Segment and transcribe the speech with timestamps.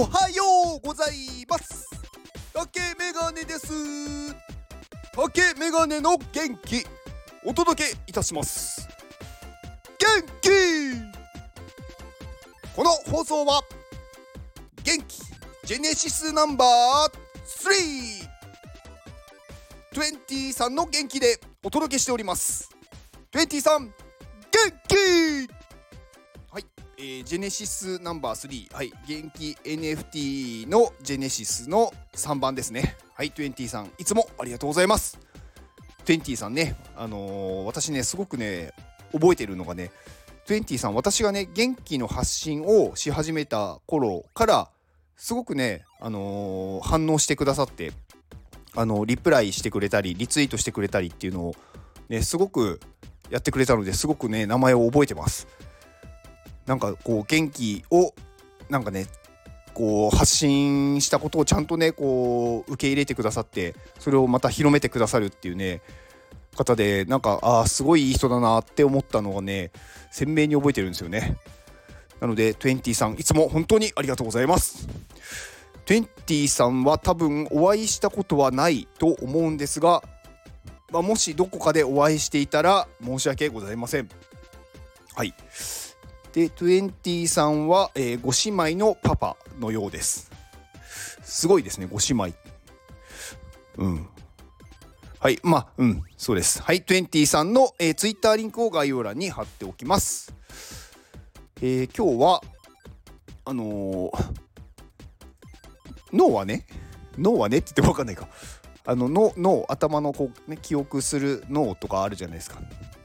[0.00, 0.44] おはよ
[0.76, 1.84] うございます。
[2.54, 3.66] 竹メガネです。
[5.12, 6.86] 竹メガネの元気。
[7.44, 8.88] お届けいたします。
[9.98, 10.08] 元
[10.40, 10.50] 気。
[12.76, 13.60] この放送は
[14.84, 15.18] 元気。
[15.66, 18.38] ジェネシスナンバー
[19.92, 22.70] 320さんの元気でお届けしております。
[23.32, 23.92] 20さん元
[24.86, 25.27] 気。
[27.00, 32.96] えー、ジェネシスナンバー3、はい、元気 NFT のジェネシスの3番ですね。
[33.14, 35.16] はい、20さん、いつもありがとうございます。
[36.06, 38.72] 20さんね、あのー、私ね、すごくね、
[39.12, 39.92] 覚えてるのがね、
[40.48, 44.68] 20さん、私がね、元気の発信をし始めた頃から、
[45.16, 47.92] すごくね、あのー、反応してくださって、
[48.74, 51.54] あのリプライしてくれたり、リツイートしてくれたりっていうのを、
[52.08, 52.80] ね、すごく
[53.30, 55.46] やってくれたので、すごくね、名前を覚えてます。
[56.68, 58.14] なんかこう元気を
[58.68, 59.06] なんかね
[59.72, 65.80] こう発信したことをちゃんとねこう受け入れてくださってそれをまた広めてくださるっていうね
[66.54, 69.70] 方でなんかああすごいいい人だなって思ったのがね
[70.10, 71.36] 鮮明に覚えてるんですよね。
[72.20, 74.88] なので20さんいつも本当にありがとうございます。
[75.86, 80.02] 20さんは多分お会いしたことはないと思うんですが、
[80.92, 84.08] まあ、もしどこかでお会いしていたら申し訳ございません。
[85.14, 85.32] はい。
[86.32, 88.32] で20さんは、えー、ご
[88.64, 90.30] 姉妹のパパのようです。
[91.22, 92.34] すごいですねご姉妹。
[93.78, 94.08] うん。
[95.20, 96.62] はいまあうんそうです。
[96.62, 100.34] はい20さんの、えー、ツイッターリンクを概要欄に貼っておきます。
[101.60, 102.42] えー、今日は
[103.44, 104.34] あのー、
[106.12, 106.66] 脳はね
[107.16, 108.28] 脳はねって言っても分かんないか。
[108.84, 112.60] あの脳脳頭のこう、ね、記憶する脳とかあるじゃないですか。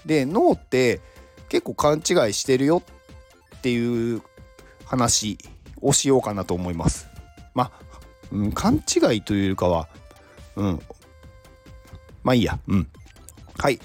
[0.06, 1.02] で脳って
[1.50, 2.82] 結構勘違いしてるよ
[3.64, 4.22] っていう
[4.84, 5.38] 話
[5.82, 7.08] をしようかなと思います。
[7.54, 7.72] まあ、
[8.34, 9.88] うん、勘違いというかは、
[10.58, 10.80] うん。
[12.24, 12.60] まあいいや。
[12.68, 12.88] うん。
[13.58, 13.80] はい。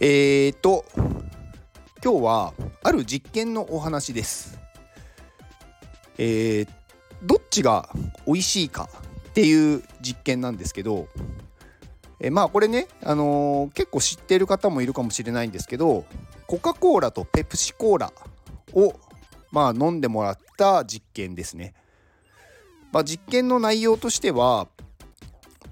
[0.00, 0.84] えーと、
[2.02, 2.52] 今日は
[2.82, 4.58] ある実験のお話です。
[6.18, 6.68] えー、
[7.22, 7.90] どっちが
[8.26, 8.88] 美味しいか
[9.28, 11.06] っていう実験なんですけど、
[12.18, 16.04] えまあこれね、あのー、結構知ってる方もいるかもしれないんですけど
[16.46, 18.12] コカ・コーラとペプシコーラ
[18.74, 18.94] を
[19.52, 21.74] まあ、飲んでもらった実験ですね。
[22.90, 24.66] まあ、実験の内容としては、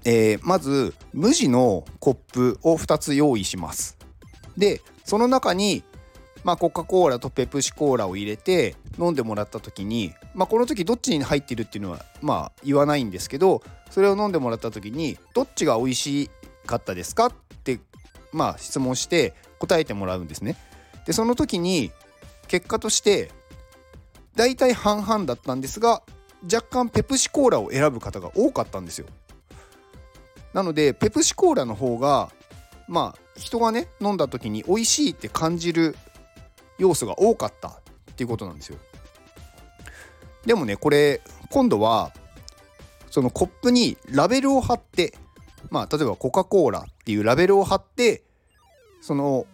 [0.05, 3.97] えー、まず無地のコップを2つ用意します。
[4.57, 5.83] でその中に、
[6.43, 16.29] まあ、コカ・コーラとペプシコーラを入れて飲んでもらった時に、まあ、この時どっちに入ってるっていうのはまあ言わないんですけどそれを飲んでもらった時にどっちが美味し
[16.65, 17.79] かったですかって
[18.31, 20.55] まあ質問して答えてもらうんですね。
[21.05, 21.91] でその時に
[22.47, 23.31] 結果として
[24.35, 26.01] 大体半々だったんですが
[26.43, 29.07] 若干ペプシコーラを選ぶ方が多かったんですよ。
[30.53, 32.29] なのでペプシコーラの方が
[32.87, 35.95] まあ人がね飲んだ時に美味しいって感じる
[36.77, 37.73] 要素が多かったっ
[38.15, 38.77] ていうことなんですよ。
[40.45, 42.11] でもねこれ今度は
[43.09, 45.13] そのコップにラベルを貼って
[45.69, 48.23] まあ例えばコカ・コーラっていうラベルを貼って
[49.01, 49.45] その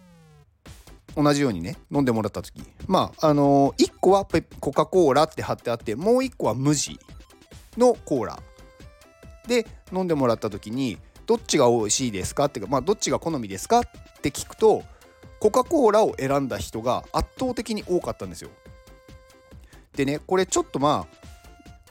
[1.16, 4.26] 同じようにね飲んでもらった時まああのー、1個は
[4.60, 6.98] コカ・コーラって貼ってあってもう1個は無地
[7.76, 8.42] のコーラ
[9.46, 13.82] で飲んでもらった時にどっちが美味しいですかっていうかまあどっちが好みですかっ
[14.22, 14.82] て聞くと
[15.40, 18.50] コカ・コーラを選んだ人が圧倒的に多かったんですよ。
[19.94, 21.28] でねこれちょっとまあ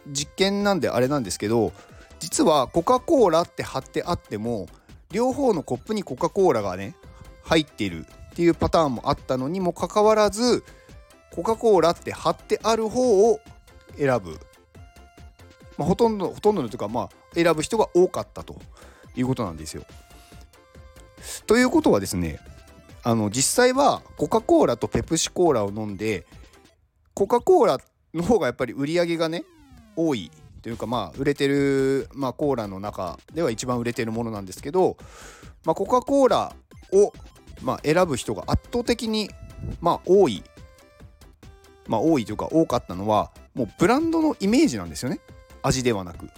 [0.08, 1.74] 実験なんであれなんですけど
[2.20, 4.68] 実はコカ・コーラって貼ってあっても
[5.12, 6.96] 両方のコップにコカ・コーラがね
[7.44, 8.06] 入っている
[8.38, 10.64] っていうパターンもあったのにもかかわらず
[11.32, 13.40] コカ・コーラって貼ってある方を
[13.98, 14.40] 選ぶ、
[15.76, 18.62] まあ、ほとんどほとんどのというかまあ選ぶ人が多かったと
[19.16, 19.88] いうことなんですよ。
[21.48, 22.40] ということはですね
[23.02, 26.28] あの実際はコカ・コーラとペプシコーラを飲んで
[27.16, 27.80] コカ・コーラ
[28.14, 29.46] の方がやっぱり売り上げがね
[29.96, 30.30] 多い
[30.62, 34.96] というかまあ売れてる、まあ、コーラの中では一番売れてるものなんですけど、
[35.66, 36.54] まあ、コカ・コーラ
[36.94, 37.12] を
[37.62, 39.30] まあ、選ぶ人が圧倒的に、
[39.82, 40.44] まあ、多い、
[41.88, 45.20] まあ、多いというか多かったのはもうブランドのイメージなんですよね。
[45.64, 46.30] 味ではなく。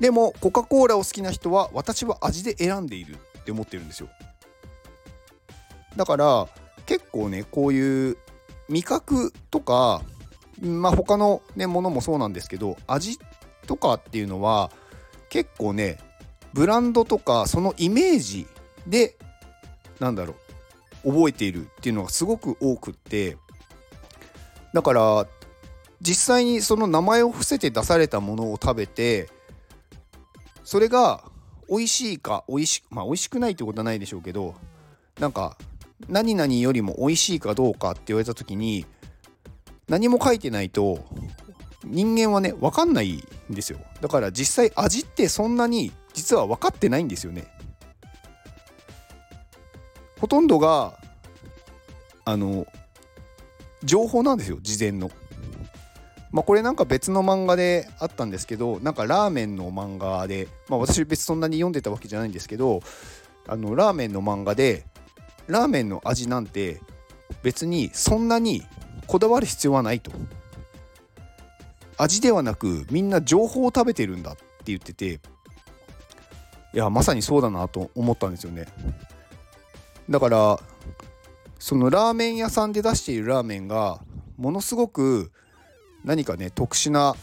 [0.00, 4.08] でもコカ・コーラを好きな人は私は味で選んでいるって思ってるんですよ。
[5.96, 6.48] だから
[6.84, 8.16] 結構ねこういう
[8.68, 10.02] 味覚とか
[10.60, 13.18] まあ他のねものもそうなんですけど味
[13.66, 14.70] とかっていうのは
[15.28, 15.98] 結構ね
[16.52, 18.46] ブランドとかそのイメージ
[18.86, 19.16] で
[20.00, 20.34] なんだろ
[21.04, 23.36] う覚えているっていうのがすごく多くって
[24.72, 25.26] だから
[26.00, 29.30] 実際にその名前を伏せて出されたものを食べて
[30.64, 31.24] それが
[31.68, 34.54] 美味しいか美味しまあ美味しくないってことはないでしょうけど
[35.18, 35.56] なんか
[36.08, 38.84] 何々よりも美味しいかどうかって言われた時に
[39.88, 41.04] 何も書いてないと
[41.84, 43.78] 人間はね分かんないんですよ。
[44.00, 47.44] だから実際味ってそんなに実は分かってないんですよね。
[50.20, 50.94] ほとんどが
[52.24, 52.66] あの
[53.84, 55.10] 情報なんですよ事前の。
[56.32, 62.80] まあこれなんか別の漫画であったんですけどなんかラーメンの漫画でまあ私別そんなに読んでたわけじゃないんですけど
[63.46, 64.84] あのラーメンの漫画で
[65.46, 66.80] ラーメンの味なんて
[67.42, 68.62] 別にそんなに
[69.06, 70.10] こだわる必要はないと。
[71.98, 75.20] 味ではなくみんな情報を食べてるんだって言ってて
[76.74, 78.66] いやまさにそうだなと思ったんですよね。
[80.08, 80.60] だから
[81.58, 84.00] そのラーメン屋さんで出しているラーメンが
[84.36, 85.32] ものすごく
[86.04, 87.14] 何かね特殊な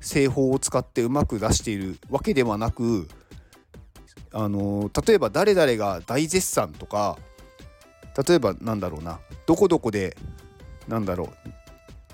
[0.00, 3.08] 製法を使ってうまく出しているわけではなく
[4.32, 7.18] あの例えば誰々が大絶賛とか
[8.26, 10.16] 例えばなんだろうなどこどこで
[10.86, 11.50] なんだろう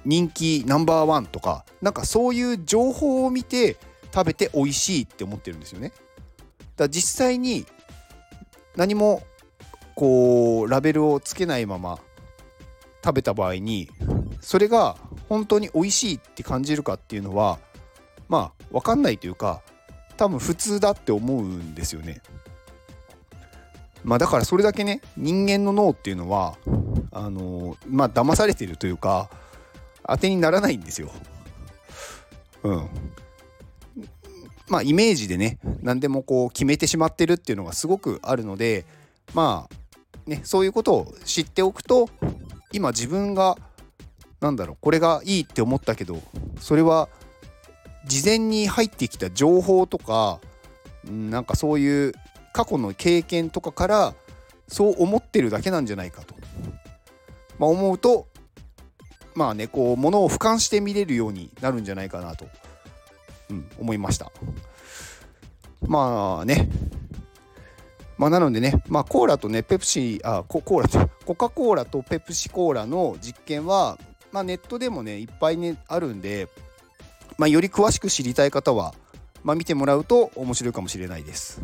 [0.04, 3.76] 人気ナンバーワンとかなんかそういう情報を見て
[4.14, 5.92] 食べて美味しいって思ってるんですよね。
[6.76, 7.66] だ実際に
[8.76, 9.22] 何も
[9.94, 11.98] こうラベルをつけないまま
[13.04, 13.88] 食べた場合に
[14.40, 14.96] それが
[15.28, 17.58] 本当に美味しいって感じるかっていうのは
[18.28, 19.62] まあ分かんないというか
[20.16, 22.22] 多分普通だって思うんですよね。
[24.04, 26.56] まあだからそれだけね人間の脳っていうのは
[27.10, 29.30] あのまあ騙されてるというか
[30.06, 31.10] 当てにならないんですよ。
[32.62, 32.88] うん。
[34.68, 38.84] まあイメージでね何でもこう決めてしまってるっていうのがすごくあるので
[39.34, 39.76] まあ
[40.26, 42.08] ねそういうことを知っておくと
[42.72, 43.56] 今自分が
[44.40, 46.20] なんだろうこれがいいって思ったけど
[46.60, 47.08] それは
[48.06, 50.40] 事前に入ってきた情報とか
[51.04, 52.12] なんかそういう
[52.52, 54.14] 過去の経験とかから
[54.68, 56.34] そう思ってるだけなんじゃないかと、
[57.58, 58.26] まあ、思うと
[59.34, 62.46] まあねこうものを俯瞰して見れるようになるんじゃないかなと、
[63.50, 64.30] うん、思いました。
[65.86, 66.68] まあね。
[68.16, 73.98] まあ、なのでね、まあ、コーラとね、ペプシあココーラと、コカ・コーラとペプシコーラの実験は、
[74.32, 76.48] まあ、ネットでもね、いっぱいね、あるんで、
[77.38, 78.94] まあ、より詳しく知りたい方は、
[79.42, 81.60] まあ、見てもらうと面白いかもしれないです。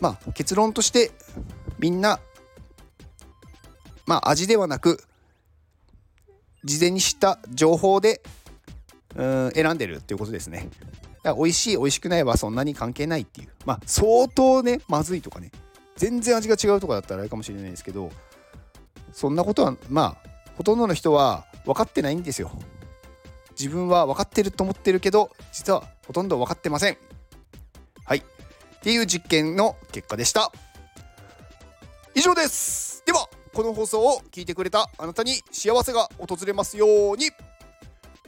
[0.00, 1.12] まあ、結論として、
[1.78, 2.18] みんな、
[4.06, 5.02] まあ、味ではなく、
[6.64, 8.22] 事前に知った情報で
[9.16, 10.68] うん選んでるっていうことですね。
[11.24, 13.48] だから美味しい美味しくないはそんなに関係ないっていう。
[13.64, 15.50] まあ相当ねまずいとかね。
[15.96, 18.10] 全然味が違うとかだったらあれかもしれないですけど
[19.12, 22.52] そんなことはまあほとんどの人は分かってないんですよ。
[23.58, 26.98] 自分は分かってると思ってるけど実はほとんど分かってません。
[28.04, 28.18] はい。
[28.18, 28.22] っ
[28.80, 30.52] ていう実験の結果でした。
[32.14, 33.02] 以上です。
[33.06, 37.30] ではこの放送を聞いてくれたあなたに幸せが訪れますように。